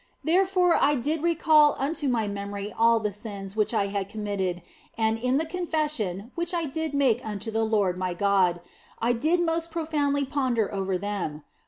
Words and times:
Therefore 0.23 0.75
I 0.81 0.95
did 0.95 1.21
recall 1.21 1.75
unto 1.77 2.07
my 2.07 2.27
memory 2.27 2.73
all 2.75 2.99
the 2.99 3.11
sins 3.11 3.55
which 3.55 3.71
I 3.71 3.85
had 3.85 4.09
committed 4.09 4.63
and 4.97 5.19
in 5.19 5.37
the 5.37 5.45
confession 5.45 6.31
(which 6.33 6.55
I 6.55 6.65
did 6.65 6.95
make 6.95 7.23
unto 7.23 7.51
the 7.51 7.63
Lord 7.63 7.99
my 7.99 8.15
God) 8.15 8.61
I 8.97 9.13
did 9.13 9.41
most 9.41 9.69
profoundly 9.69 10.25
ponder 10.25 10.73
over 10.73 10.97
them. 10.97 11.43